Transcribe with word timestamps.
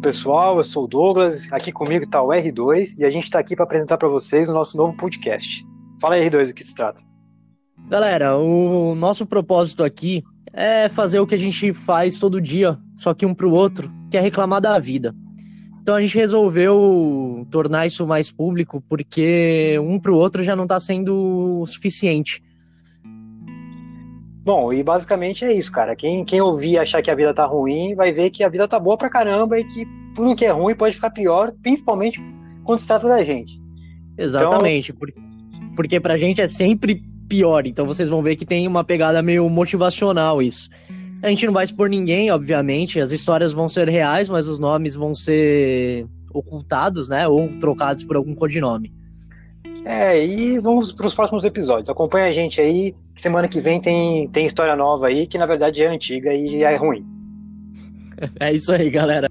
pessoal, 0.00 0.58
eu 0.58 0.64
sou 0.64 0.84
o 0.84 0.86
Douglas, 0.86 1.52
aqui 1.52 1.72
comigo 1.72 2.04
está 2.04 2.22
o 2.22 2.28
R2 2.28 2.98
e 2.98 3.04
a 3.04 3.10
gente 3.10 3.24
está 3.24 3.38
aqui 3.38 3.56
para 3.56 3.64
apresentar 3.64 3.98
para 3.98 4.08
vocês 4.08 4.48
o 4.48 4.52
nosso 4.52 4.76
novo 4.76 4.96
podcast. 4.96 5.66
Fala 6.00 6.14
aí, 6.14 6.28
R2, 6.28 6.48
do 6.48 6.54
que 6.54 6.64
se 6.64 6.74
trata. 6.74 7.02
Galera, 7.88 8.36
o 8.36 8.94
nosso 8.94 9.26
propósito 9.26 9.82
aqui 9.82 10.22
é 10.52 10.88
fazer 10.88 11.20
o 11.20 11.26
que 11.26 11.34
a 11.34 11.38
gente 11.38 11.72
faz 11.72 12.18
todo 12.18 12.40
dia, 12.40 12.78
só 12.96 13.12
que 13.12 13.26
um 13.26 13.34
para 13.34 13.46
o 13.46 13.52
outro, 13.52 13.90
que 14.10 14.16
é 14.16 14.20
reclamar 14.20 14.60
da 14.60 14.78
vida. 14.78 15.14
Então 15.80 15.96
a 15.96 16.02
gente 16.02 16.16
resolveu 16.16 17.46
tornar 17.50 17.86
isso 17.86 18.06
mais 18.06 18.30
público 18.30 18.82
porque 18.88 19.78
um 19.80 19.98
para 19.98 20.12
o 20.12 20.16
outro 20.16 20.42
já 20.42 20.54
não 20.54 20.64
está 20.64 20.78
sendo 20.78 21.64
suficiente. 21.66 22.42
Bom, 24.48 24.72
e 24.72 24.82
basicamente 24.82 25.44
é 25.44 25.52
isso, 25.52 25.70
cara. 25.70 25.94
Quem, 25.94 26.24
quem 26.24 26.40
ouvir 26.40 26.70
e 26.70 26.78
achar 26.78 27.02
que 27.02 27.10
a 27.10 27.14
vida 27.14 27.34
tá 27.34 27.44
ruim, 27.44 27.94
vai 27.94 28.12
ver 28.12 28.30
que 28.30 28.42
a 28.42 28.48
vida 28.48 28.66
tá 28.66 28.80
boa 28.80 28.96
pra 28.96 29.10
caramba 29.10 29.60
e 29.60 29.64
que 29.64 29.86
tudo 30.14 30.34
que 30.34 30.46
é 30.46 30.50
ruim 30.50 30.74
pode 30.74 30.94
ficar 30.94 31.10
pior, 31.10 31.52
principalmente 31.62 32.18
quando 32.64 32.78
se 32.78 32.86
trata 32.86 33.06
da 33.06 33.22
gente. 33.22 33.60
Exatamente, 34.16 34.90
então... 34.90 34.98
porque, 34.98 35.20
porque 35.76 36.00
pra 36.00 36.16
gente 36.16 36.40
é 36.40 36.48
sempre 36.48 37.02
pior, 37.28 37.66
então 37.66 37.84
vocês 37.84 38.08
vão 38.08 38.22
ver 38.22 38.36
que 38.36 38.46
tem 38.46 38.66
uma 38.66 38.82
pegada 38.82 39.20
meio 39.20 39.46
motivacional 39.50 40.40
isso. 40.40 40.70
A 41.22 41.28
gente 41.28 41.44
não 41.44 41.52
vai 41.52 41.66
expor 41.66 41.90
ninguém, 41.90 42.30
obviamente, 42.30 42.98
as 42.98 43.12
histórias 43.12 43.52
vão 43.52 43.68
ser 43.68 43.86
reais, 43.86 44.30
mas 44.30 44.48
os 44.48 44.58
nomes 44.58 44.94
vão 44.94 45.14
ser 45.14 46.06
ocultados, 46.32 47.06
né, 47.06 47.28
ou 47.28 47.50
trocados 47.58 48.02
por 48.02 48.16
algum 48.16 48.34
codinome. 48.34 48.94
É, 49.84 50.22
e 50.22 50.58
vamos 50.58 50.92
para 50.92 51.06
os 51.06 51.14
próximos 51.14 51.44
episódios. 51.44 51.88
Acompanha 51.88 52.26
a 52.26 52.32
gente 52.32 52.60
aí. 52.60 52.94
Semana 53.18 53.48
que 53.48 53.60
vem 53.60 53.80
tem, 53.80 54.28
tem 54.28 54.46
história 54.46 54.76
nova 54.76 55.08
aí, 55.08 55.26
que 55.26 55.36
na 55.36 55.44
verdade 55.44 55.82
é 55.82 55.88
antiga 55.88 56.32
e 56.32 56.62
é 56.62 56.74
ruim. 56.76 57.04
É 58.40 58.52
isso 58.52 58.72
aí, 58.72 58.90
galera. 58.90 59.28